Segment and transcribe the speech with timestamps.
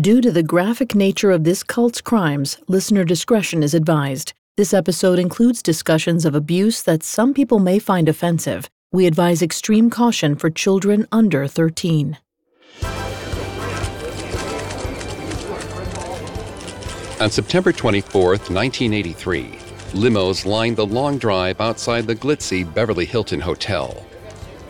[0.00, 4.32] Due to the graphic nature of this cult's crimes, listener discretion is advised.
[4.56, 8.68] This episode includes discussions of abuse that some people may find offensive.
[8.90, 12.18] We advise extreme caution for children under 13.
[17.20, 19.44] On September 24, 1983,
[19.92, 24.04] limos lined the long drive outside the glitzy Beverly Hilton Hotel.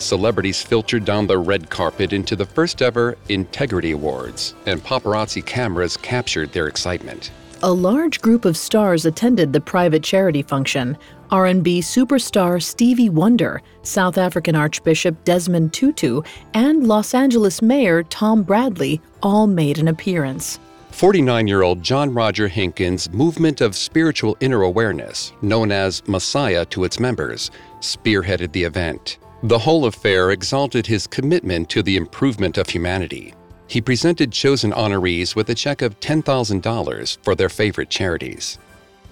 [0.04, 5.96] Celebrities filtered down the red carpet into the first ever Integrity Awards, and paparazzi cameras
[5.96, 7.30] captured their excitement.
[7.62, 10.98] A large group of stars attended the private charity function.
[11.30, 16.20] R&B superstar Stevie Wonder, South African Archbishop Desmond Tutu,
[16.52, 20.58] and Los Angeles Mayor Tom Bradley all made an appearance.
[20.90, 26.84] 49 year old John Roger Hinkins' movement of spiritual inner awareness, known as Messiah to
[26.84, 27.50] its members,
[27.80, 29.16] spearheaded the event.
[29.44, 33.34] The whole affair exalted his commitment to the improvement of humanity.
[33.66, 38.58] He presented chosen honorees with a check of $10,000 for their favorite charities.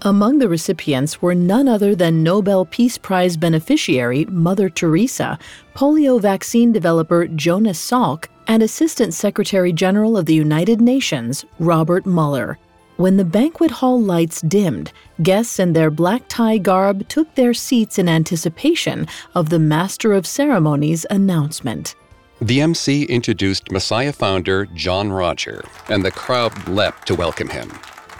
[0.01, 5.39] Among the recipients were none other than Nobel Peace Prize beneficiary Mother Teresa,
[5.75, 12.59] polio vaccine developer Jonas Salk, and Assistant Secretary General of the United Nations, Robert Muller.
[13.03, 14.93] When the banquet hall lights dimmed,
[15.25, 20.25] guests in their black tie garb took their seats in anticipation of the Master of
[20.25, 21.97] Ceremonies announcement.
[22.41, 27.73] The MC introduced Messiah founder John Roger, and the crowd leapt to welcome him.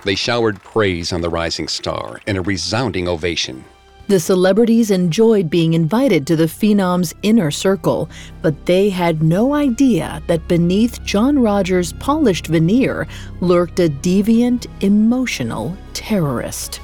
[0.03, 3.65] They showered praise on the rising star in a resounding ovation.
[4.13, 8.11] The celebrities enjoyed being invited to the Phenom's inner circle,
[8.43, 13.09] but they had no idea that beneath John Rogers' polished veneer
[13.41, 16.83] lurked a deviant, emotional terrorist.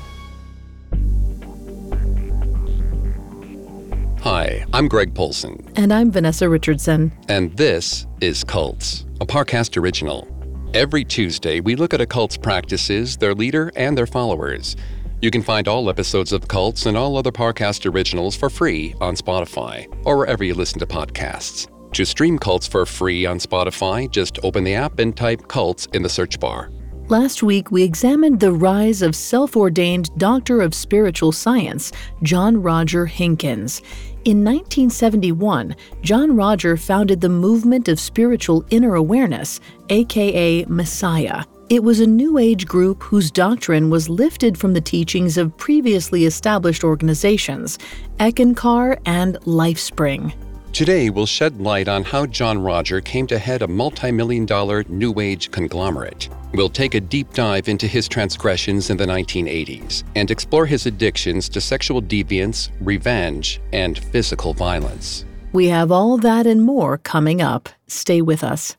[4.22, 5.70] Hi, I'm Greg Polcyn.
[5.76, 7.12] And I'm Vanessa Richardson.
[7.28, 10.26] And this is Cults, a Parcast original.
[10.72, 14.76] Every Tuesday, we look at a cult's practices, their leader, and their followers.
[15.20, 19.16] You can find all episodes of Cults and all other Parcast originals for free on
[19.16, 21.66] Spotify or wherever you listen to podcasts.
[21.94, 26.04] To stream Cults for free on Spotify, just open the app and type Cults in
[26.04, 26.70] the search bar.
[27.08, 31.90] Last week, we examined the rise of self ordained Doctor of Spiritual Science,
[32.22, 33.80] John Roger Hinkins.
[34.24, 41.44] In 1971, John Roger founded the Movement of Spiritual Inner Awareness, aka Messiah.
[41.70, 46.24] It was a New Age group whose doctrine was lifted from the teachings of previously
[46.24, 47.78] established organizations,
[48.20, 50.32] Eckankar and Lifespring.
[50.72, 54.82] Today, we'll shed light on how John Roger came to head a multi million dollar
[54.88, 56.30] New Age conglomerate.
[56.54, 61.50] We'll take a deep dive into his transgressions in the 1980s and explore his addictions
[61.50, 65.26] to sexual deviance, revenge, and physical violence.
[65.52, 67.68] We have all that and more coming up.
[67.88, 68.78] Stay with us.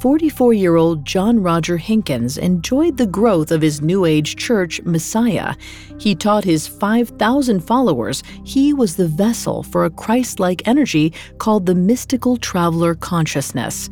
[0.00, 5.54] 44 year old John Roger Hinkins enjoyed the growth of his New Age church, Messiah.
[5.98, 11.66] He taught his 5,000 followers he was the vessel for a Christ like energy called
[11.66, 13.90] the mystical traveler consciousness.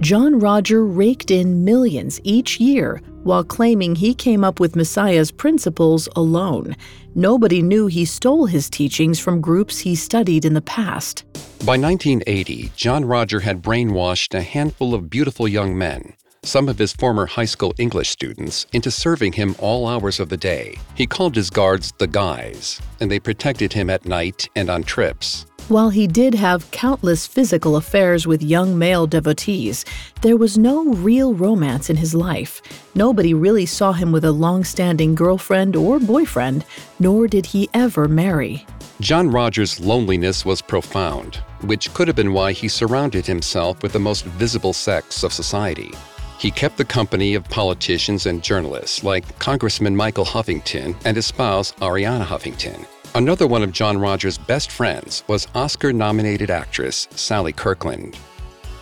[0.00, 6.06] John Roger raked in millions each year while claiming he came up with Messiah's principles
[6.16, 6.76] alone.
[7.14, 11.24] Nobody knew he stole his teachings from groups he studied in the past.
[11.64, 16.12] By 1980, John Roger had brainwashed a handful of beautiful young men,
[16.44, 20.36] some of his former high school English students, into serving him all hours of the
[20.36, 20.78] day.
[20.94, 25.46] He called his guards the guys, and they protected him at night and on trips.
[25.68, 29.84] While he did have countless physical affairs with young male devotees,
[30.22, 32.62] there was no real romance in his life.
[32.94, 36.64] Nobody really saw him with a long standing girlfriend or boyfriend,
[37.00, 38.64] nor did he ever marry.
[39.00, 43.98] John Rogers' loneliness was profound, which could have been why he surrounded himself with the
[43.98, 45.92] most visible sects of society.
[46.38, 51.72] He kept the company of politicians and journalists like Congressman Michael Huffington and his spouse
[51.72, 52.86] Arianna Huffington.
[53.14, 58.18] Another one of John Rogers' best friends was Oscar nominated actress Sally Kirkland.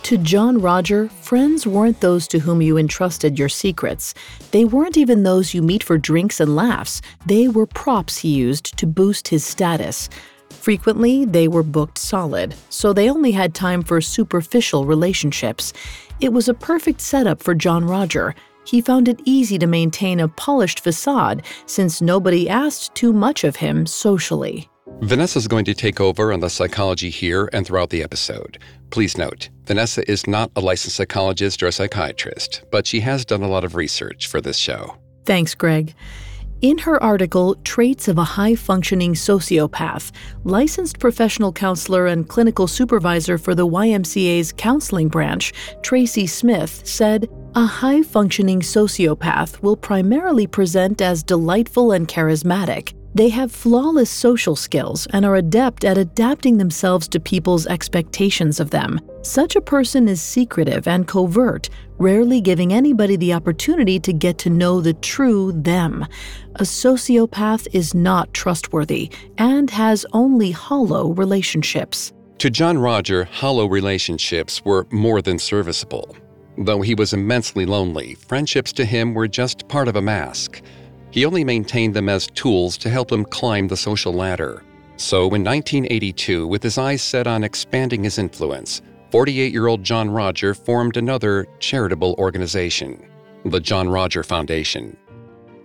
[0.05, 4.13] To John Roger, friends weren't those to whom you entrusted your secrets.
[4.51, 7.01] They weren't even those you meet for drinks and laughs.
[7.25, 10.07] They were props he used to boost his status.
[10.51, 15.73] Frequently, they were booked solid, so they only had time for superficial relationships.
[16.21, 18.35] It was a perfect setup for John Roger
[18.65, 23.55] he found it easy to maintain a polished facade since nobody asked too much of
[23.55, 24.69] him socially.
[25.01, 28.59] Vanessa's going to take over on the psychology here and throughout the episode.
[28.91, 33.47] Please note, Vanessa is not a licensed psychologist or psychiatrist, but she has done a
[33.47, 34.95] lot of research for this show.
[35.25, 35.95] Thanks, Greg.
[36.61, 40.11] In her article, Traits of a High Functioning Sociopath,
[40.45, 45.51] licensed professional counselor and clinical supervisor for the YMCA's counseling branch,
[45.83, 52.94] Tracy Smith, said A high functioning sociopath will primarily present as delightful and charismatic.
[53.15, 58.71] They have flawless social skills and are adept at adapting themselves to people's expectations of
[58.71, 58.99] them.
[59.21, 64.49] Such a person is secretive and covert, rarely giving anybody the opportunity to get to
[64.49, 66.05] know the true them.
[66.55, 72.11] A sociopath is not trustworthy and has only hollow relationships.
[72.39, 76.17] To John Roger, hollow relationships were more than serviceable.
[76.57, 80.61] Though he was immensely lonely, friendships to him were just part of a mask.
[81.15, 84.65] He only maintained them as tools to help him climb the social ladder.
[84.97, 88.81] So, in 1982, with his eyes set on expanding his influence,
[89.11, 93.01] 48 year old John Roger formed another charitable organization,
[93.45, 94.97] the John Roger Foundation.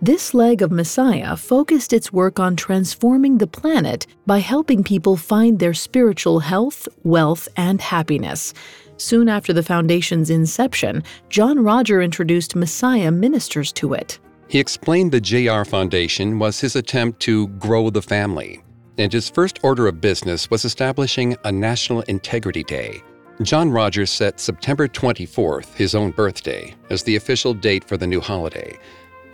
[0.01, 5.59] This leg of Messiah focused its work on transforming the planet by helping people find
[5.59, 8.53] their spiritual health, wealth, and happiness.
[8.95, 14.17] Soon after the foundation's inception, John Roger introduced Messiah ministers to it.
[14.51, 18.61] He explained the JR Foundation was his attempt to grow the family,
[18.97, 23.01] and his first order of business was establishing a National Integrity Day.
[23.43, 28.19] John Rogers set September 24th, his own birthday, as the official date for the new
[28.19, 28.77] holiday.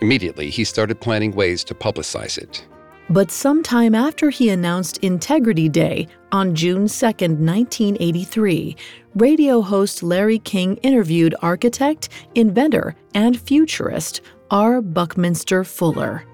[0.02, 2.64] Immediately, he started planning ways to publicize it.
[3.10, 8.76] But sometime after he announced Integrity Day on June 2, 1983,
[9.16, 14.80] radio host Larry King interviewed architect, inventor, and futurist R.
[14.80, 16.24] Buckminster Fuller.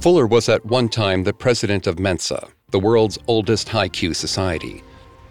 [0.00, 4.82] Fuller was at one time the president of Mensa, the world's oldest high Q society.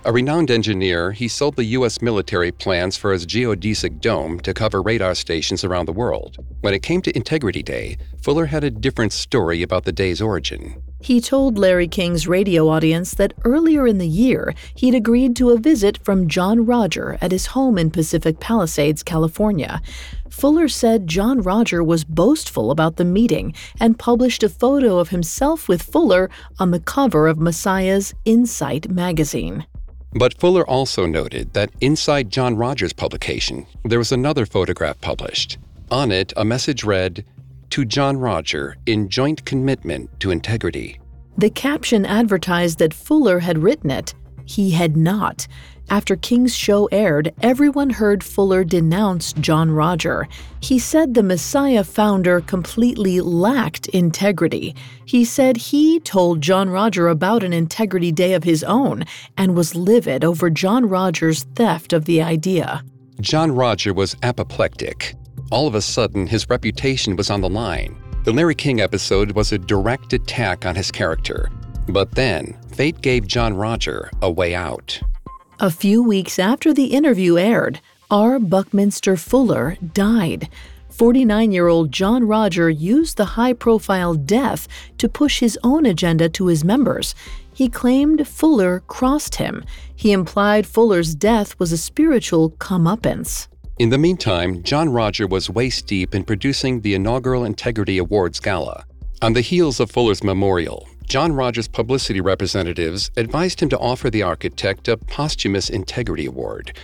[0.05, 2.01] A renowned engineer, he sold the U.S.
[2.01, 6.38] military plans for his geodesic dome to cover radar stations around the world.
[6.61, 10.81] When it came to Integrity Day, Fuller had a different story about the day's origin.
[11.03, 15.59] He told Larry King's radio audience that earlier in the year, he'd agreed to a
[15.59, 19.81] visit from John Roger at his home in Pacific Palisades, California.
[20.29, 25.67] Fuller said John Roger was boastful about the meeting and published a photo of himself
[25.67, 29.65] with Fuller on the cover of Messiah's Insight magazine.
[30.13, 35.57] But Fuller also noted that inside John Rogers' publication, there was another photograph published.
[35.91, 37.25] On it, a message read,
[37.74, 41.00] to John Roger in joint commitment to integrity.
[41.39, 44.13] The caption advertised that Fuller had written it.
[44.46, 45.48] He had not.
[45.89, 50.27] After King's show aired, everyone heard Fuller denounce John Roger.
[50.60, 54.75] He said the Messiah founder completely lacked integrity.
[55.06, 59.03] He said he told John Roger about an integrity day of his own
[59.36, 62.84] and was livid over John Roger's theft of the idea.
[63.20, 65.15] John Roger was apoplectic.
[65.53, 67.95] All of a sudden, his reputation was on the line.
[68.24, 71.51] The Larry King episode was a direct attack on his character.
[71.88, 75.00] But then, fate gave John Roger a way out.
[75.60, 78.39] A few weeks after the interview aired, R.
[78.39, 80.50] Buckminster Fuller died.
[80.89, 84.67] 49 year old John Roger used the high profile death
[84.98, 87.13] to push his own agenda to his members.
[87.53, 89.63] He claimed Fuller crossed him.
[89.95, 93.48] He implied Fuller's death was a spiritual comeuppance.
[93.80, 98.86] In the meantime, John Roger was waist deep in producing the inaugural Integrity Awards Gala.
[99.24, 104.22] On the heels of Fuller's memorial, John Rogers' publicity representatives advised him to offer the
[104.22, 106.77] architect a posthumous Integrity Award.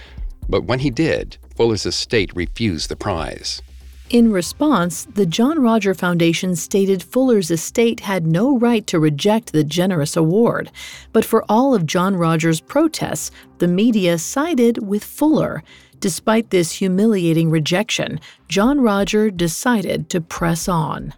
[0.49, 3.61] But when he did, Fuller's estate refused the prize.
[4.09, 9.63] In response, the John Roger Foundation stated Fuller's estate had no right to reject the
[9.63, 10.71] generous award.
[11.13, 13.29] But for all of John Rogers' protests,
[13.59, 15.63] the media sided with Fuller.
[15.99, 21.13] Despite this humiliating rejection, John Roger decided to press on.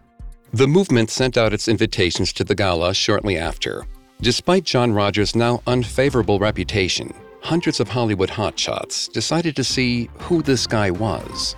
[0.52, 3.86] The movement sent out its invitations to the gala shortly after.
[4.20, 10.66] Despite John Rogers' now unfavorable reputation, hundreds of Hollywood hotshots decided to see who this
[10.66, 11.56] guy was.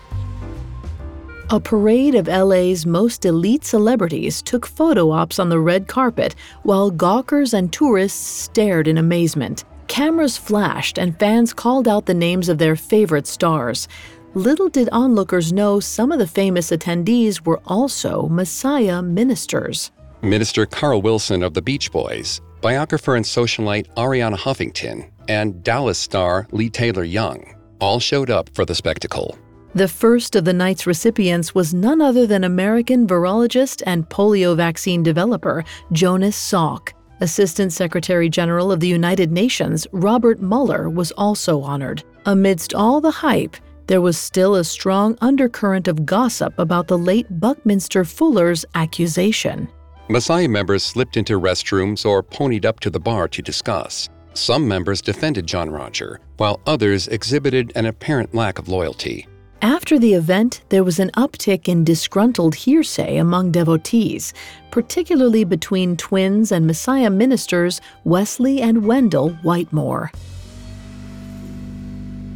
[1.50, 6.90] A parade of LA's most elite celebrities took photo ops on the red carpet while
[6.90, 9.64] gawkers and tourists stared in amazement.
[9.88, 13.88] Cameras flashed and fans called out the names of their favorite stars.
[14.34, 19.92] Little did onlookers know some of the famous attendees were also Messiah ministers.
[20.22, 26.48] Minister Carl Wilson of the Beach Boys, biographer and socialite Arianna Huffington, and Dallas star
[26.50, 29.36] Leigh Taylor Young all showed up for the spectacle.
[29.74, 35.02] The first of the night's recipients was none other than American virologist and polio vaccine
[35.02, 36.92] developer Jonas Salk.
[37.20, 42.02] Assistant Secretary General of the United Nations Robert Muller was also honored.
[42.26, 43.56] Amidst all the hype,
[43.86, 49.68] there was still a strong undercurrent of gossip about the late Buckminster Fuller's accusation.
[50.08, 54.08] Messiah members slipped into restrooms or ponied up to the bar to discuss.
[54.34, 59.26] Some members defended John Roger, while others exhibited an apparent lack of loyalty.
[59.64, 64.34] After the event, there was an uptick in disgruntled hearsay among devotees,
[64.70, 70.12] particularly between twins and Messiah ministers Wesley and Wendell Whitemore.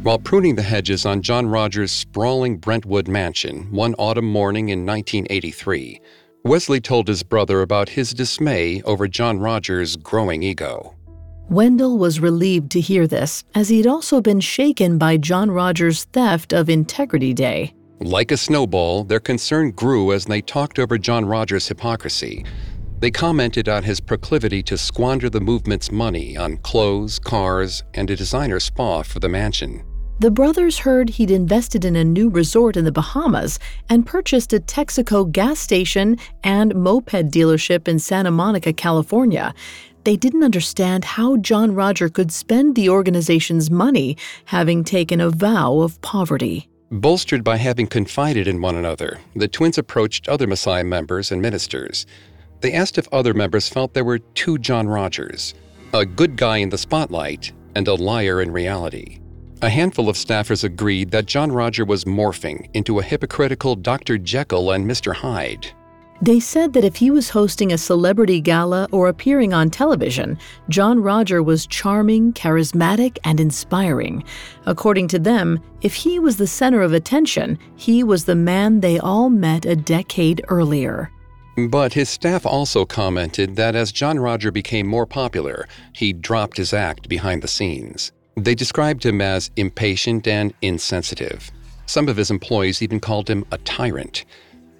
[0.01, 6.01] While pruning the hedges on John Rogers' sprawling Brentwood mansion one autumn morning in 1983,
[6.43, 10.95] Wesley told his brother about his dismay over John Rogers' growing ego.
[11.49, 16.53] Wendell was relieved to hear this, as he'd also been shaken by John Rogers' theft
[16.53, 17.73] of Integrity Day.
[17.99, 22.45] Like a snowball, their concern grew as they talked over John Rogers' hypocrisy.
[22.99, 28.15] They commented on his proclivity to squander the movement's money on clothes, cars, and a
[28.15, 29.83] designer spa for the mansion.
[30.19, 34.59] The brothers heard he'd invested in a new resort in the Bahamas and purchased a
[34.59, 39.53] Texaco gas station and moped dealership in Santa Monica, California
[40.03, 45.79] they didn't understand how John Roger could spend the organization's money, having taken a vow
[45.79, 46.69] of poverty.
[46.91, 52.05] Bolstered by having confided in one another, the twins approached other Messiah members and ministers.
[52.61, 55.53] They asked if other members felt there were two John Rogers
[55.93, 59.19] a good guy in the spotlight and a liar in reality.
[59.61, 64.17] A handful of staffers agreed that John Roger was morphing into a hypocritical Dr.
[64.17, 65.13] Jekyll and Mr.
[65.13, 65.73] Hyde.
[66.21, 70.99] They said that if he was hosting a celebrity gala or appearing on television, John
[70.99, 74.25] Roger was charming, charismatic, and inspiring.
[74.65, 78.99] According to them, if he was the center of attention, he was the man they
[78.99, 81.09] all met a decade earlier.
[81.69, 86.73] But his staff also commented that as John Roger became more popular, he dropped his
[86.73, 88.11] act behind the scenes.
[88.35, 91.49] They described him as impatient and insensitive.
[91.85, 94.25] Some of his employees even called him a tyrant.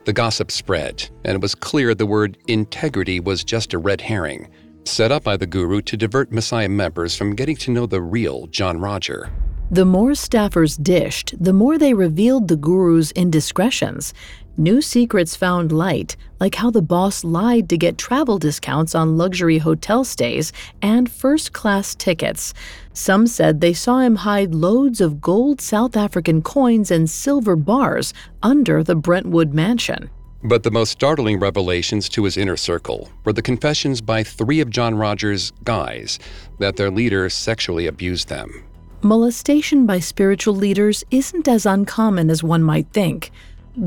[0.05, 4.49] The gossip spread, and it was clear the word integrity was just a red herring,
[4.85, 8.47] set up by the guru to divert Messiah members from getting to know the real
[8.47, 9.29] John Roger.
[9.71, 14.15] The more staffers dished, the more they revealed the guru's indiscretions.
[14.57, 19.57] New secrets found light, like how the boss lied to get travel discounts on luxury
[19.57, 20.51] hotel stays
[20.81, 22.53] and first class tickets.
[22.91, 28.13] Some said they saw him hide loads of gold South African coins and silver bars
[28.43, 30.09] under the Brentwood mansion.
[30.43, 34.69] But the most startling revelations to his inner circle were the confessions by three of
[34.69, 36.17] John Rogers' guys
[36.59, 38.63] that their leader sexually abused them.
[39.01, 43.31] Molestation by spiritual leaders isn't as uncommon as one might think.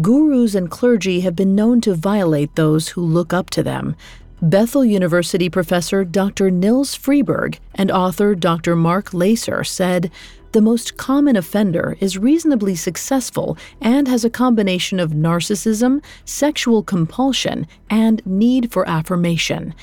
[0.01, 3.95] Gurus and clergy have been known to violate those who look up to them.
[4.41, 6.51] Bethel University professor Dr.
[6.51, 8.75] Nils Friberg and author Dr.
[8.75, 10.11] Mark Laaser said
[10.53, 17.67] the most common offender is reasonably successful and has a combination of narcissism, sexual compulsion,
[17.91, 19.75] and need for affirmation.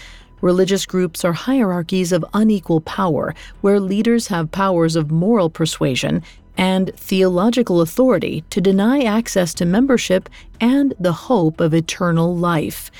[0.41, 6.23] Religious groups are hierarchies of unequal power, where leaders have powers of moral persuasion
[6.59, 10.27] and theological authority to deny access to membership
[10.59, 12.91] and the hope of eternal life.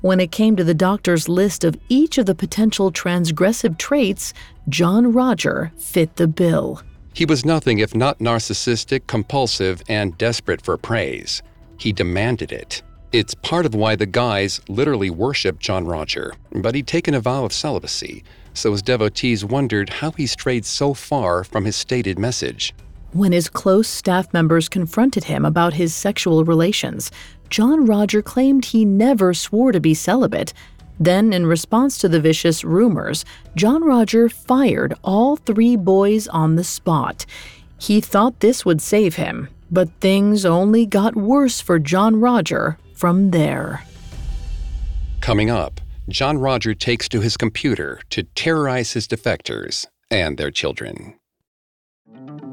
[0.00, 4.32] When it came to the doctor's list of each of the potential transgressive traits,
[4.68, 6.82] John Roger fit the bill.
[7.12, 11.42] He was nothing if not narcissistic, compulsive, and desperate for praise.
[11.78, 12.80] He demanded it.
[13.10, 17.44] It's part of why the guys literally worshiped John Roger, but he'd taken a vow
[17.44, 18.22] of celibacy,
[18.54, 22.72] so his devotees wondered how he strayed so far from his stated message.
[23.12, 27.10] When his close staff members confronted him about his sexual relations,
[27.48, 30.52] John Roger claimed he never swore to be celibate.
[31.00, 33.24] Then, in response to the vicious rumors,
[33.56, 37.26] John Roger fired all three boys on the spot.
[37.80, 43.32] He thought this would save him, but things only got worse for John Roger from
[43.32, 43.82] there.
[45.20, 51.14] Coming up, John Roger takes to his computer to terrorize his defectors and their children.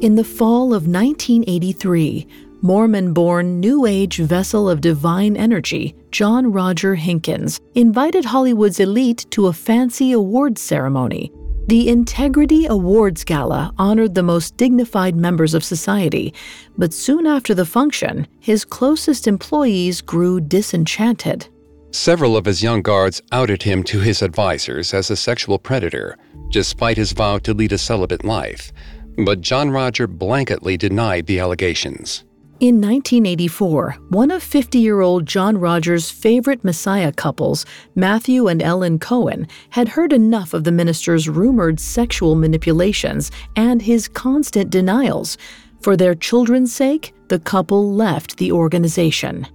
[0.00, 2.26] In the fall of 1983,
[2.62, 9.48] Mormon born New Age vessel of divine energy, John Roger Hinkins, invited Hollywood's elite to
[9.48, 11.30] a fancy awards ceremony.
[11.66, 16.32] The Integrity Awards Gala honored the most dignified members of society,
[16.78, 21.46] but soon after the function, his closest employees grew disenchanted.
[21.92, 26.16] Several of his young guards outed him to his advisors as a sexual predator,
[26.48, 28.72] despite his vow to lead a celibate life.
[29.16, 32.24] But John Roger blanketly denied the allegations.
[32.60, 37.64] In 1984, one of 50 year old John Rogers' favorite Messiah couples,
[37.94, 44.08] Matthew and Ellen Cohen, had heard enough of the minister's rumored sexual manipulations and his
[44.08, 45.38] constant denials.
[45.80, 49.46] For their children's sake, the couple left the organization.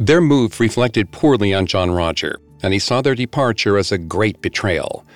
[0.00, 4.42] Their move reflected poorly on John Roger, and he saw their departure as a great
[4.42, 5.06] betrayal.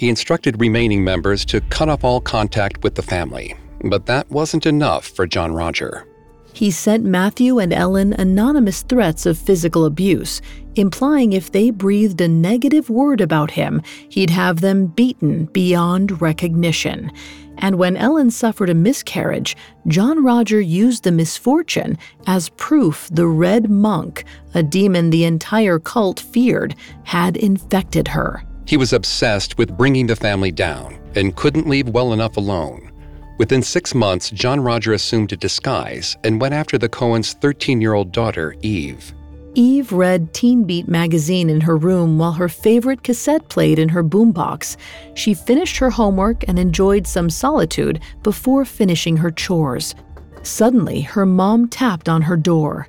[0.00, 3.54] He instructed remaining members to cut off all contact with the family,
[3.84, 6.06] but that wasn't enough for John Roger.
[6.54, 10.40] He sent Matthew and Ellen anonymous threats of physical abuse,
[10.74, 17.12] implying if they breathed a negative word about him, he'd have them beaten beyond recognition.
[17.58, 19.54] And when Ellen suffered a miscarriage,
[19.86, 26.20] John Roger used the misfortune as proof the Red Monk, a demon the entire cult
[26.20, 28.46] feared, had infected her.
[28.70, 32.92] He was obsessed with bringing the family down and couldn't leave well enough alone.
[33.36, 37.94] Within six months, John Roger assumed a disguise and went after the Cohens' 13 year
[37.94, 39.12] old daughter, Eve.
[39.56, 44.04] Eve read Teen Beat magazine in her room while her favorite cassette played in her
[44.04, 44.76] boombox.
[45.14, 49.96] She finished her homework and enjoyed some solitude before finishing her chores.
[50.44, 52.86] Suddenly, her mom tapped on her door.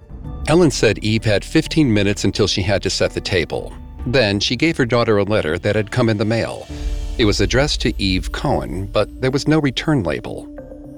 [0.48, 3.74] Ellen said Eve had 15 minutes until she had to set the table.
[4.06, 6.68] Then she gave her daughter a letter that had come in the mail.
[7.18, 10.48] It was addressed to Eve Cohen, but there was no return label.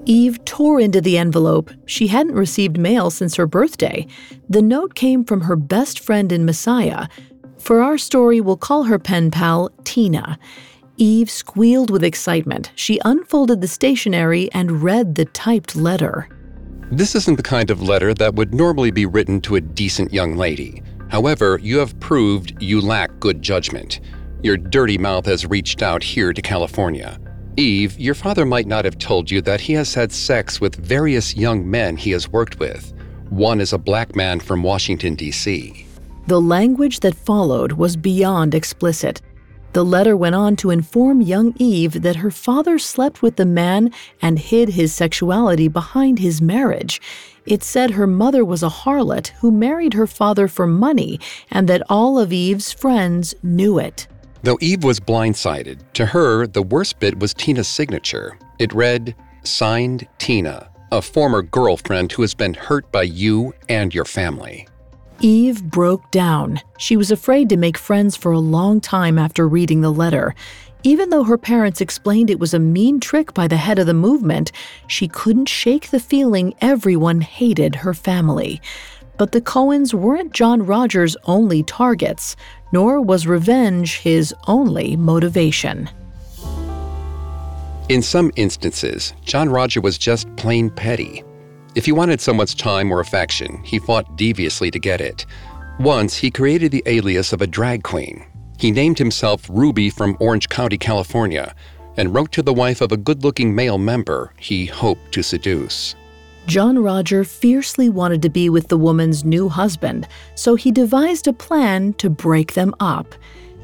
[0.06, 1.70] Eve tore into the envelope.
[1.86, 4.06] She hadn't received mail since her birthday.
[4.48, 7.08] The note came from her best friend in Messiah.
[7.58, 10.38] For our story, we'll call her pen pal Tina.
[10.96, 12.70] Eve squealed with excitement.
[12.74, 16.28] She unfolded the stationery and read the typed letter.
[16.90, 20.36] This isn't the kind of letter that would normally be written to a decent young
[20.36, 20.82] lady.
[21.14, 24.00] However, you have proved you lack good judgment.
[24.42, 27.20] Your dirty mouth has reached out here to California.
[27.56, 31.36] Eve, your father might not have told you that he has had sex with various
[31.36, 32.92] young men he has worked with.
[33.30, 35.86] One is a black man from Washington, D.C.
[36.26, 39.22] The language that followed was beyond explicit.
[39.72, 43.92] The letter went on to inform young Eve that her father slept with the man
[44.20, 47.00] and hid his sexuality behind his marriage.
[47.46, 51.82] It said her mother was a harlot who married her father for money and that
[51.88, 54.06] all of Eve's friends knew it.
[54.42, 58.38] Though Eve was blindsided, to her, the worst bit was Tina's signature.
[58.58, 64.04] It read, Signed Tina, a former girlfriend who has been hurt by you and your
[64.04, 64.66] family.
[65.20, 66.60] Eve broke down.
[66.76, 70.34] She was afraid to make friends for a long time after reading the letter.
[70.86, 73.94] Even though her parents explained it was a mean trick by the head of the
[73.94, 74.52] movement,
[74.86, 78.60] she couldn't shake the feeling everyone hated her family.
[79.16, 82.36] But the Cohens weren't John Rogers' only targets,
[82.70, 85.88] nor was revenge his only motivation.
[87.88, 91.24] In some instances, John Roger was just plain petty.
[91.74, 95.24] If he wanted someone's time or affection, he fought deviously to get it.
[95.80, 98.26] Once, he created the alias of a drag queen.
[98.58, 101.54] He named himself Ruby from Orange County, California,
[101.96, 105.94] and wrote to the wife of a good looking male member he hoped to seduce.
[106.46, 111.32] John Roger fiercely wanted to be with the woman's new husband, so he devised a
[111.32, 113.14] plan to break them up.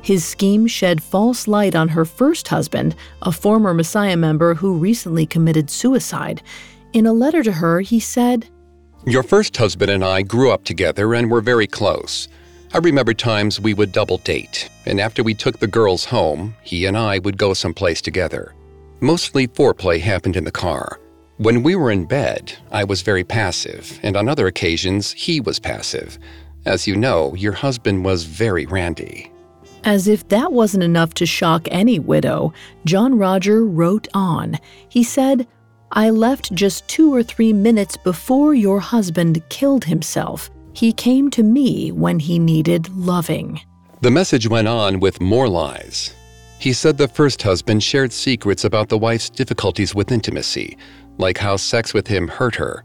[0.03, 5.27] His scheme shed false light on her first husband, a former Messiah member who recently
[5.27, 6.43] committed suicide.
[6.95, 8.49] In a letter to her, he said,
[9.07, 12.29] Your first husband and I grew up together and were very close.
[12.73, 16.87] I remember times we would double date, and after we took the girls home, he
[16.87, 18.55] and I would go someplace together.
[19.01, 21.01] Mostly foreplay happened in the car.
[21.39, 25.59] When we were in bed, I was very passive, and on other occasions, he was
[25.59, 26.17] passive.
[26.65, 29.33] As you know, your husband was very randy.
[29.83, 32.53] As if that wasn't enough to shock any widow,
[32.85, 34.59] John Roger wrote on.
[34.89, 35.49] He said,
[35.91, 40.51] I left just two or three minutes before your husband killed himself.
[40.73, 43.61] He came to me when he needed loving.
[44.03, 46.15] The message went on with more lies.
[46.59, 50.77] He said the first husband shared secrets about the wife's difficulties with intimacy,
[51.19, 52.85] like how sex with him hurt her.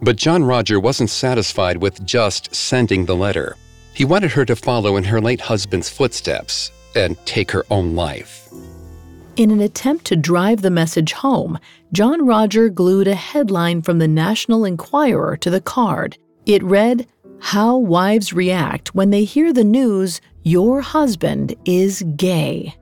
[0.00, 3.56] But John Roger wasn't satisfied with just sending the letter.
[3.94, 8.48] He wanted her to follow in her late husband's footsteps and take her own life.
[9.36, 11.58] In an attempt to drive the message home,
[11.92, 16.16] John Roger glued a headline from the National Enquirer to the card.
[16.46, 17.06] It read,
[17.44, 22.74] How Wives React When They Hear the News Your Husband is Gay.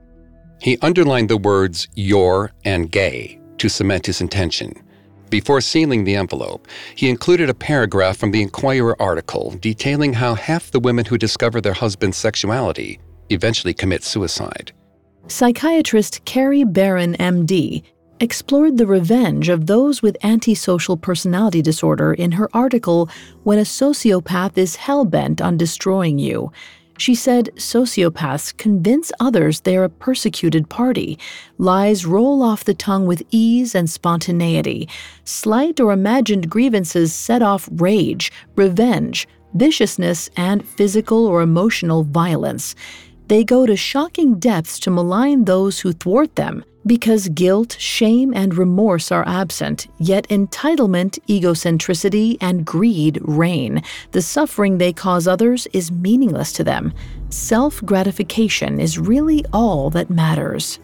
[0.61, 4.81] He underlined the words your and gay to cement his intention.
[5.29, 10.71] Before sealing the envelope, he included a paragraph from the Enquirer article detailing how half
[10.71, 12.99] the women who discover their husband's sexuality
[13.29, 14.71] eventually commit suicide.
[15.27, 17.83] Psychiatrist Carrie Barron, MD,
[18.23, 23.09] explored the revenge of those with antisocial personality disorder in her article
[23.43, 26.49] When a Sociopath is Hell Bent on Destroying You.
[26.97, 31.19] She said sociopaths convince others they're a persecuted party.
[31.57, 34.87] Lies roll off the tongue with ease and spontaneity.
[35.25, 42.73] Slight or imagined grievances set off rage, revenge, viciousness, and physical or emotional violence.
[43.27, 46.63] They go to shocking depths to malign those who thwart them.
[46.85, 53.81] Because guilt, shame, and remorse are absent, yet entitlement, egocentricity, and greed reign.
[54.11, 56.93] The suffering they cause others is meaningless to them.
[57.29, 60.79] Self gratification is really all that matters.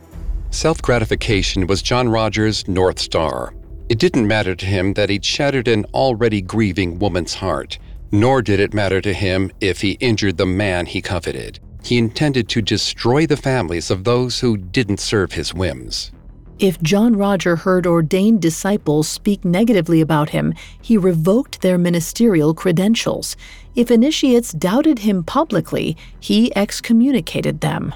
[0.51, 3.53] Self gratification was John Rogers' North Star.
[3.89, 7.77] It didn't matter to him that he'd shattered an already grieving woman's heart,
[8.11, 11.59] nor did it matter to him if he injured the man he coveted.
[11.83, 16.11] He intended to destroy the families of those who didn't serve his whims.
[16.59, 23.37] If John Roger heard ordained disciples speak negatively about him, he revoked their ministerial credentials.
[23.75, 27.93] If initiates doubted him publicly, he excommunicated them.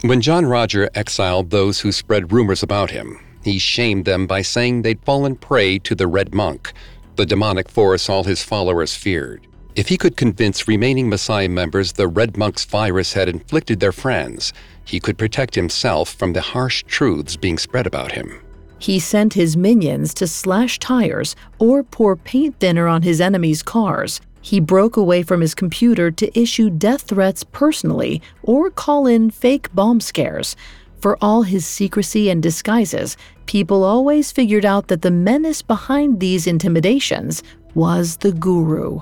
[0.00, 4.80] When John Roger exiled those who spread rumors about him, he shamed them by saying
[4.80, 6.72] they'd fallen prey to the Red Monk,
[7.16, 9.46] the demonic force all his followers feared.
[9.76, 14.54] If he could convince remaining Messiah members the Red Monk's virus had inflicted their friends,
[14.86, 18.40] he could protect himself from the harsh truths being spread about him.
[18.78, 24.18] He sent his minions to slash tires or pour paint thinner on his enemies' cars.
[24.40, 29.74] He broke away from his computer to issue death threats personally or call in fake
[29.74, 30.56] bomb scares.
[31.00, 36.46] For all his secrecy and disguises, people always figured out that the menace behind these
[36.46, 37.42] intimidations
[37.74, 39.00] was the guru.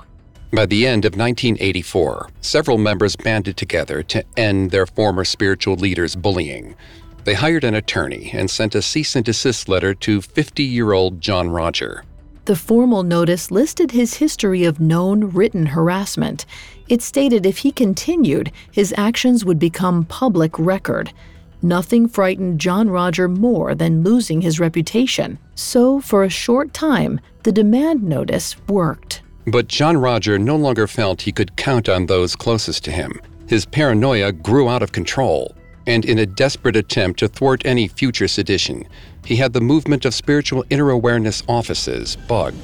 [0.55, 6.15] By the end of 1984, several members banded together to end their former spiritual leader's
[6.15, 6.75] bullying.
[7.25, 11.19] They hired an attorney and sent a cease and desist letter to 50 year old
[11.19, 12.05] John Roger.
[12.45, 16.45] The formal notice listed his history of known written harassment.
[16.87, 21.11] It stated if he continued, his actions would become public record.
[21.63, 25.37] Nothing frightened John Roger more than losing his reputation.
[25.55, 29.21] So, for a short time, the demand notice worked.
[29.47, 33.21] But John Roger no longer felt he could count on those closest to him.
[33.47, 35.55] His paranoia grew out of control,
[35.85, 38.87] and in a desperate attempt to thwart any future sedition,
[39.23, 42.57] he had the movement of spiritual inner awareness offices bugged.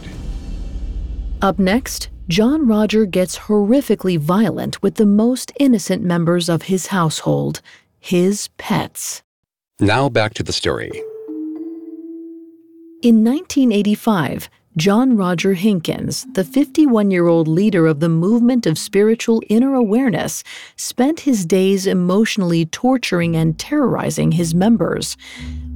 [1.41, 7.61] Up next, John Roger gets horrifically violent with the most innocent members of his household,
[7.99, 9.21] his pets.
[9.79, 10.91] Now back to the story.
[13.01, 19.41] In 1985, John Roger Hinkins, the 51 year old leader of the movement of spiritual
[19.49, 20.45] inner awareness,
[20.77, 25.17] spent his days emotionally torturing and terrorizing his members.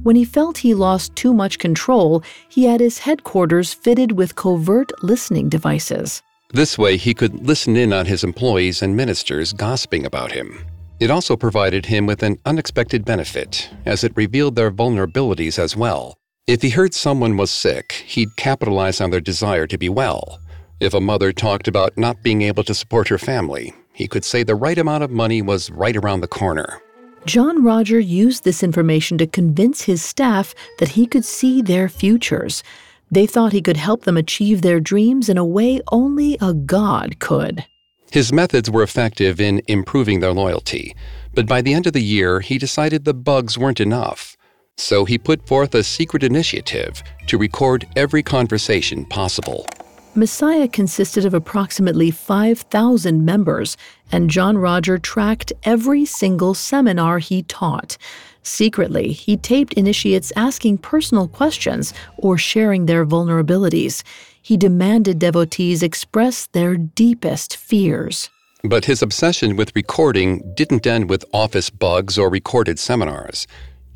[0.02, 4.92] When he felt he lost too much control, he had his headquarters fitted with covert
[5.02, 6.22] listening devices.
[6.54, 10.64] This way, he could listen in on his employees and ministers gossiping about him.
[11.00, 16.16] It also provided him with an unexpected benefit, as it revealed their vulnerabilities as well.
[16.46, 20.40] If he heard someone was sick, he'd capitalize on their desire to be well.
[20.78, 24.44] If a mother talked about not being able to support her family, he could say
[24.44, 26.80] the right amount of money was right around the corner.
[27.24, 32.62] John Roger used this information to convince his staff that he could see their futures.
[33.10, 37.18] They thought he could help them achieve their dreams in a way only a god
[37.18, 37.64] could.
[38.12, 40.94] His methods were effective in improving their loyalty,
[41.34, 44.35] but by the end of the year, he decided the bugs weren't enough.
[44.78, 49.66] So he put forth a secret initiative to record every conversation possible.
[50.14, 53.76] Messiah consisted of approximately 5,000 members,
[54.12, 57.98] and John Roger tracked every single seminar he taught.
[58.42, 64.02] Secretly, he taped initiates asking personal questions or sharing their vulnerabilities.
[64.40, 68.30] He demanded devotees express their deepest fears.
[68.62, 73.46] But his obsession with recording didn't end with office bugs or recorded seminars.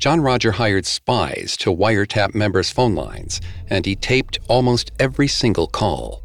[0.01, 5.67] John Roger hired spies to wiretap members' phone lines, and he taped almost every single
[5.67, 6.23] call.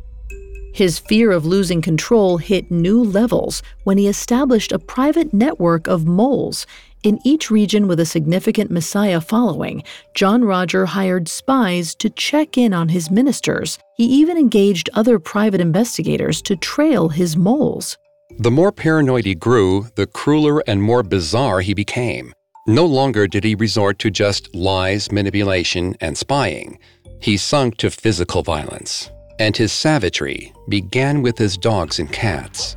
[0.73, 6.07] His fear of losing control hit new levels when he established a private network of
[6.07, 6.67] moles.
[7.03, 9.83] In each region with a significant Messiah following,
[10.15, 13.79] John Roger hired spies to check in on his ministers.
[13.99, 17.99] He even engaged other private investigators to trail his moles.
[18.39, 22.33] The more paranoid he grew, the crueler and more bizarre he became.
[22.69, 26.81] No longer did he resort to just lies, manipulation, and spying.
[27.21, 29.09] He sunk to physical violence.
[29.39, 32.77] And his savagery began with his dogs and cats.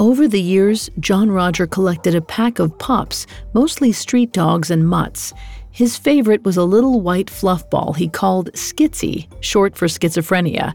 [0.00, 5.32] Over the years, John Roger collected a pack of pups, mostly street dogs and mutts.
[5.70, 10.74] His favorite was a little white fluff ball he called Skitsy, short for schizophrenia.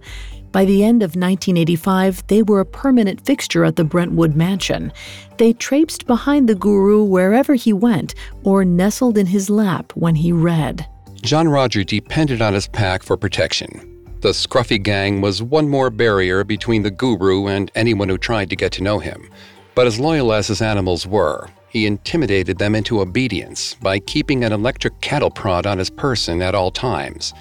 [0.54, 4.94] By the end of 1985, they were a permanent fixture at the Brentwood mansion.
[5.40, 8.14] They traipsed behind the guru wherever he went
[8.44, 10.86] or nestled in his lap when he read.
[11.24, 13.90] John Roger depended on his pack for protection.
[14.22, 18.56] The scruffy gang was one more barrier between the guru and anyone who tried to
[18.56, 19.28] get to know him.
[19.74, 24.52] But as loyal as his animals were, he intimidated them into obedience by keeping an
[24.52, 27.34] electric cattle prod on his person at all times.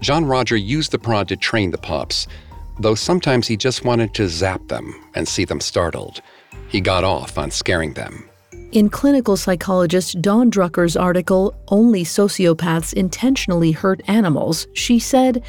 [0.00, 2.26] John Roger used the prod to train the pups,
[2.78, 6.22] though sometimes he just wanted to zap them and see them startled.
[6.68, 8.28] He got off on scaring them.
[8.70, 15.42] In clinical psychologist Dawn Drucker's article, Only Sociopaths Intentionally Hurt Animals, she said,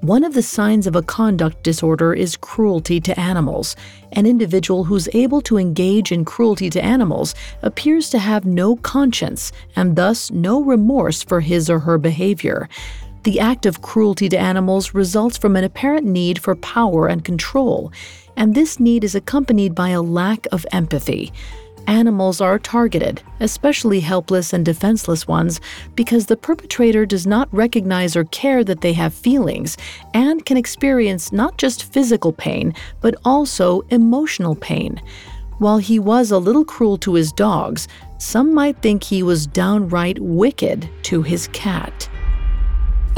[0.00, 3.74] one of the signs of a conduct disorder is cruelty to animals.
[4.12, 9.50] An individual who's able to engage in cruelty to animals appears to have no conscience
[9.74, 12.68] and thus no remorse for his or her behavior.
[13.24, 17.92] The act of cruelty to animals results from an apparent need for power and control,
[18.36, 21.32] and this need is accompanied by a lack of empathy
[21.88, 25.60] animals are targeted, especially helpless and defenseless ones,
[25.94, 29.76] because the perpetrator does not recognize or care that they have feelings
[30.14, 35.00] and can experience not just physical pain, but also emotional pain.
[35.58, 40.18] While he was a little cruel to his dogs, some might think he was downright
[40.20, 42.08] wicked to his cat.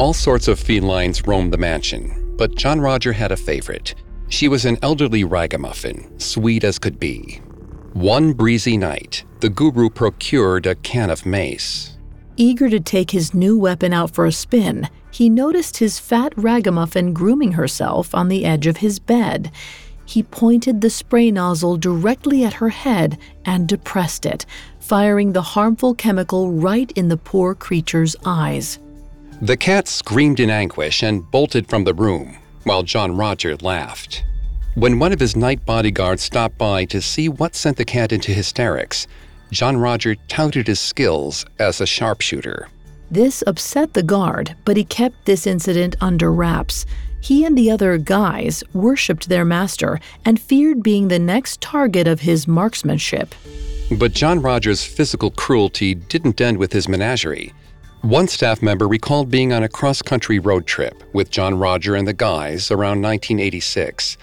[0.01, 3.95] All sorts of felines roamed the mansion, but John Roger had a favorite.
[4.31, 7.43] She was an elderly ragamuffin, sweet as could be,
[7.93, 11.99] one breezy night, the guru procured a can of mace.
[12.39, 17.13] Eager to take his new weapon out for a spin, he noticed his fat ragamuffin
[17.13, 19.53] grooming herself on the edge of his bed.
[20.07, 24.47] He pointed the spray nozzle directly at her head and depressed it,
[24.79, 28.79] firing the harmful chemical right in the poor creature's eyes.
[29.43, 34.23] The cat screamed in anguish and bolted from the room, while John Roger laughed.
[34.75, 38.33] When one of his night bodyguards stopped by to see what sent the cat into
[38.33, 39.07] hysterics,
[39.51, 42.69] John Roger touted his skills as a sharpshooter.
[43.11, 46.85] This upset the guard, but he kept this incident under wraps.
[47.23, 52.21] He and the other guys worshipped their master and feared being the next target of
[52.21, 53.35] his marksmanship.
[53.99, 57.55] But John Rogers' physical cruelty didn't end with his menagerie.
[58.03, 62.09] One staff member recalled being on a cross country road trip with John Roger and
[62.09, 64.17] the guys around 1986.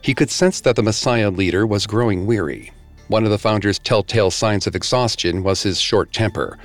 [0.00, 2.70] He could sense that the Messiah leader was growing weary.
[3.08, 6.56] One of the founder's telltale signs of exhaustion was his short temper.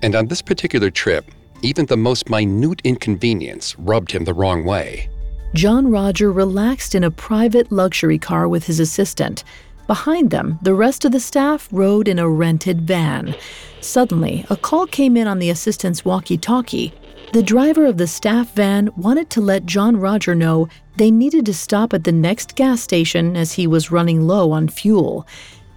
[0.00, 1.32] And on this particular trip,
[1.62, 5.10] even the most minute inconvenience rubbed him the wrong way.
[5.54, 9.42] John Roger relaxed in a private luxury car with his assistant.
[9.88, 13.34] Behind them, the rest of the staff rode in a rented van.
[13.80, 16.92] Suddenly, a call came in on the assistant's walkie talkie.
[17.32, 21.54] The driver of the staff van wanted to let John Roger know they needed to
[21.54, 25.26] stop at the next gas station as he was running low on fuel.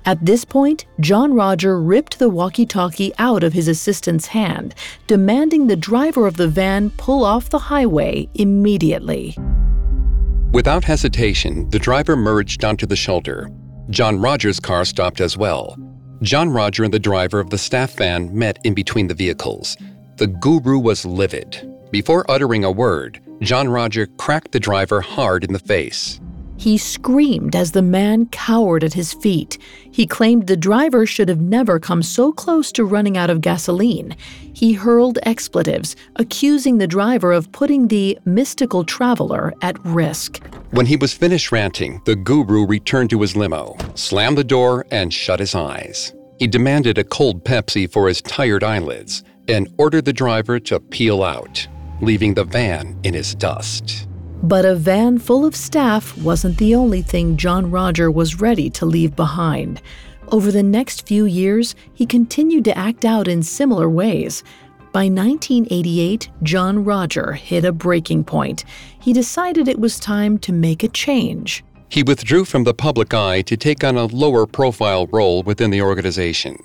[0.05, 4.75] At this point, John Roger ripped the walkie talkie out of his assistant's hand,
[5.07, 9.37] demanding the driver of the van pull off the highway immediately.
[10.51, 13.49] Without hesitation, the driver merged onto the shoulder.
[13.91, 15.77] John Roger's car stopped as well.
[16.21, 19.75] John Roger and the driver of the staff van met in between the vehicles.
[20.15, 21.69] The guru was livid.
[21.91, 26.21] Before uttering a word, John Roger cracked the driver hard in the face.
[26.55, 29.57] He screamed as the man cowered at his feet.
[29.91, 34.15] He claimed the driver should have never come so close to running out of gasoline.
[34.53, 40.39] He hurled expletives, accusing the driver of putting the mystical traveler at risk.
[40.71, 45.13] When he was finished ranting, the guru returned to his limo, slammed the door, and
[45.13, 46.13] shut his eyes.
[46.39, 51.23] He demanded a cold Pepsi for his tired eyelids and ordered the driver to peel
[51.23, 51.67] out,
[52.01, 54.07] leaving the van in his dust.
[54.43, 58.87] But a van full of staff wasn't the only thing John Roger was ready to
[58.87, 59.81] leave behind.
[60.31, 64.45] Over the next few years, he continued to act out in similar ways.
[64.93, 68.63] By 1988, John Roger hit a breaking point.
[69.01, 71.65] He decided it was time to make a change.
[71.89, 75.81] He withdrew from the public eye to take on a lower profile role within the
[75.81, 76.57] organization.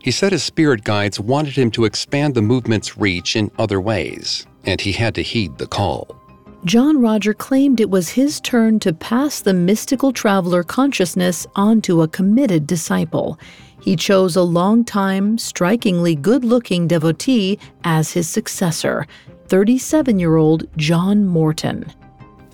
[0.00, 4.44] He said his spirit guides wanted him to expand the movement's reach in other ways,
[4.64, 6.23] and he had to heed the call.
[6.64, 12.00] John Roger claimed it was his turn to pass the mystical traveler consciousness on to
[12.00, 13.38] a committed disciple.
[13.82, 19.06] He chose a long-time, strikingly good looking devotee as his successor,
[19.48, 21.84] 37 year old John Morton.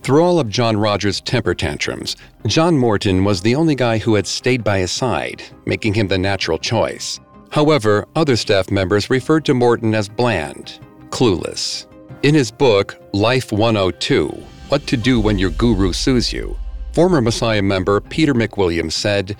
[0.02, 4.26] Through all of John Rogers' temper tantrums, John Morton was the only guy who had
[4.26, 7.20] stayed by his side, making him the natural choice.
[7.50, 11.86] However, other staff members referred to Morton as bland, clueless,
[12.22, 14.28] in his book, Life 102
[14.68, 16.56] What to Do When Your Guru Sues You,
[16.92, 19.37] former Messiah member Peter McWilliams said,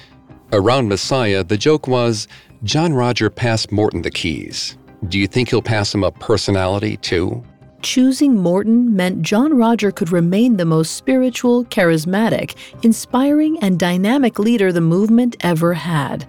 [0.53, 2.27] Around Messiah, the joke was
[2.65, 4.77] John Roger passed Morton the keys.
[5.09, 7.43] Do you think he'll pass him a personality too?
[7.83, 14.71] Choosing Morton meant John Roger could remain the most spiritual, charismatic, inspiring, and dynamic leader
[14.71, 16.27] the movement ever had.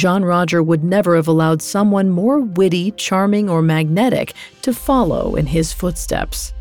[0.00, 4.32] John Roger would never have allowed someone more witty, charming, or magnetic
[4.62, 6.54] to follow in his footsteps.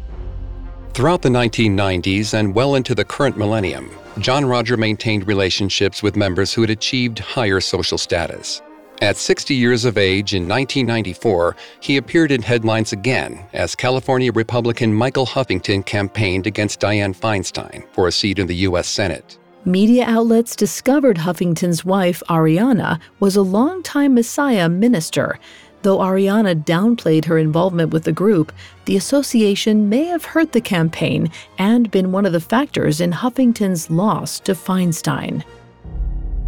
[0.93, 6.52] Throughout the 1990s and well into the current millennium, John Roger maintained relationships with members
[6.54, 8.62] who had achieved higher social status.
[9.02, 14.93] At 60 years of age in 1994, he appeared in headlines again as California Republican
[14.93, 18.89] Michael Huffington campaigned against Dianne Feinstein for a seat in the U.S.
[18.89, 19.39] Senate.
[19.65, 25.38] Media outlets discovered Huffington's wife, Arianna, was a longtime Messiah minister.
[25.82, 28.54] Though Arianna downplayed her involvement with the group,
[28.86, 33.89] the association may have hurt the campaign and been one of the factors in Huffington's
[33.89, 35.43] loss to Feinstein.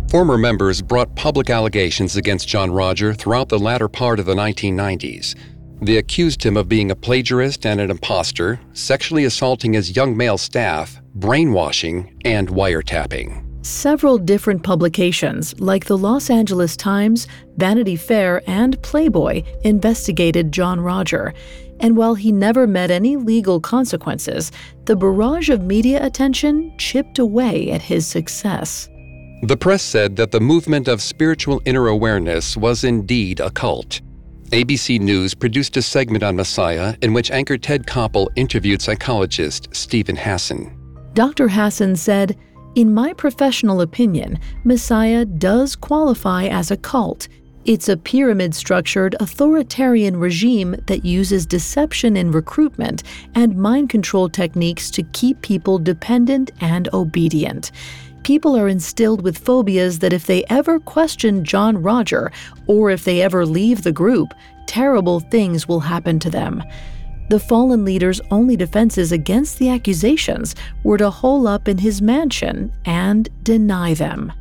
[0.09, 5.35] Former members brought public allegations against John Roger throughout the latter part of the 1990s.
[5.81, 10.37] They accused him of being a plagiarist and an impostor, sexually assaulting his young male
[10.37, 13.47] staff, brainwashing, and wiretapping.
[13.65, 21.33] Several different publications, like the Los Angeles Times, Vanity Fair, and Playboy, investigated John Roger.
[21.79, 24.51] And while he never met any legal consequences,
[24.85, 28.89] the barrage of media attention chipped away at his success.
[29.43, 34.01] The press said that the movement of spiritual inner awareness was indeed a cult.
[34.49, 40.15] ABC News produced a segment on Messiah in which anchor Ted Koppel interviewed psychologist Steven
[40.15, 40.80] Hassan.
[41.13, 41.47] Dr.
[41.47, 42.37] Hassan said,
[42.75, 47.27] In my professional opinion, Messiah does qualify as a cult.
[47.65, 53.03] It's a pyramid structured authoritarian regime that uses deception in recruitment
[53.35, 57.71] and mind control techniques to keep people dependent and obedient
[58.23, 62.31] people are instilled with phobias that if they ever question John Roger
[62.67, 64.33] or if they ever leave the group,
[64.67, 66.63] terrible things will happen to them.
[67.31, 72.73] The fallen leader's only defenses against the accusations were to hole up in his mansion
[72.83, 74.33] and deny them.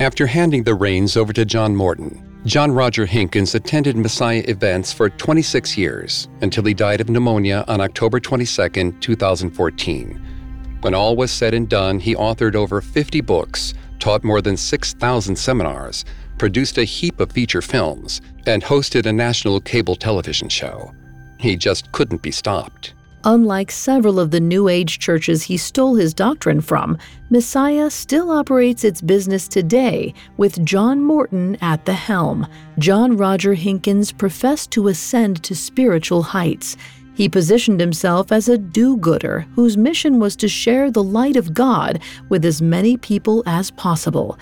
[0.00, 5.08] After handing the reins over to John Morton, John Roger Hinkins attended Messiah events for
[5.08, 10.78] 26 years until he died of pneumonia on October 22, 2014.
[10.80, 15.36] When all was said and done, he authored over 50 books, taught more than 6,000
[15.36, 16.04] seminars,
[16.36, 20.92] produced a heap of feature films, and hosted a national cable television show.
[21.38, 22.94] He just couldn't be stopped.
[23.24, 26.96] Unlike several of the New Age churches he stole his doctrine from,
[27.30, 32.46] Messiah still operates its business today with John Morton at the helm.
[32.78, 36.76] John Roger Hinkins professed to ascend to spiritual heights.
[37.14, 41.52] He positioned himself as a do gooder whose mission was to share the light of
[41.52, 44.38] God with as many people as possible.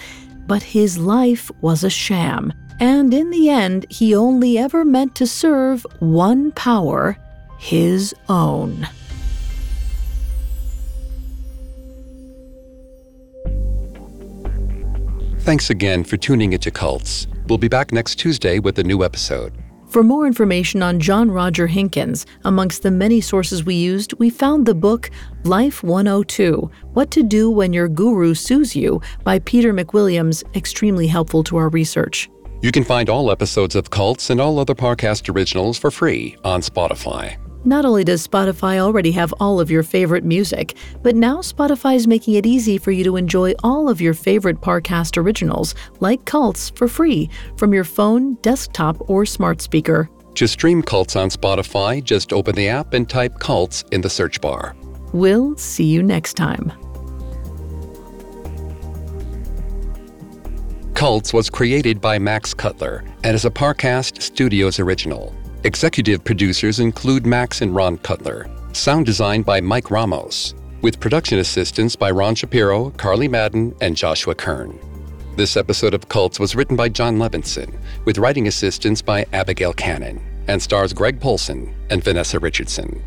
[0.46, 5.26] But his life was a sham, and in the end, he only ever meant to
[5.26, 7.16] serve one power
[7.58, 8.88] his own.
[15.40, 17.28] Thanks again for tuning into Cults.
[17.46, 19.52] We'll be back next Tuesday with a new episode.
[19.88, 24.66] For more information on John Roger Hinkins, amongst the many sources we used, we found
[24.66, 25.10] the book
[25.44, 31.42] Life 102 What to Do When Your Guru Sues You by Peter McWilliams, extremely helpful
[31.44, 32.28] to our research.
[32.62, 36.62] You can find all episodes of Cults and all other podcast originals for free on
[36.62, 37.36] Spotify.
[37.66, 42.06] Not only does Spotify already have all of your favorite music, but now Spotify is
[42.06, 46.70] making it easy for you to enjoy all of your favorite Parcast originals, like Cults,
[46.70, 50.08] for free from your phone, desktop, or smart speaker.
[50.36, 54.40] To stream Cults on Spotify, just open the app and type Cults in the search
[54.40, 54.76] bar.
[55.12, 56.72] We'll see you next time.
[60.94, 65.34] Cults was created by Max Cutler and is a Parcast Studios original.
[65.64, 68.48] Executive producers include Max and Ron Cutler.
[68.72, 74.34] Sound design by Mike Ramos, with production assistance by Ron Shapiro, Carly Madden, and Joshua
[74.34, 74.78] Kern.
[75.36, 80.20] This episode of Cults was written by John Levinson, with writing assistance by Abigail Cannon,
[80.46, 83.02] and stars Greg Polcyn and Vanessa Richardson.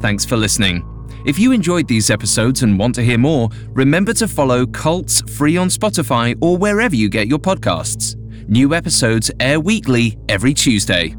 [0.00, 0.91] Thanks for listening.
[1.24, 5.56] If you enjoyed these episodes and want to hear more, remember to follow Cults free
[5.56, 8.16] on Spotify or wherever you get your podcasts.
[8.48, 11.14] New episodes air weekly every Tuesday.